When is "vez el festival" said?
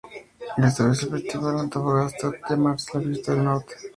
0.87-1.53